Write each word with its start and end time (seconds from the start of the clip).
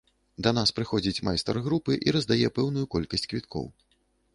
Да 0.45 0.53
нас 0.57 0.71
прыходзіць 0.77 1.23
майстар 1.29 1.61
групы 1.67 2.01
і 2.09 2.19
раздае 2.19 2.47
пэўную 2.59 2.85
колькасць 2.97 3.29
квіткоў. 3.33 3.75